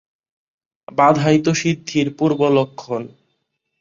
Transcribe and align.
বাধাই 0.87 1.37
তো 1.45 1.51
সিদ্ধির 1.53 2.07
পূর্ব 2.17 2.39
লক্ষণ। 2.57 3.01